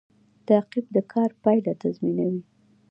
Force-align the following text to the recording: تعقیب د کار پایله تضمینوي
تعقیب 0.47 0.85
د 0.95 0.97
کار 1.11 1.29
پایله 1.43 1.73
تضمینوي 1.81 2.41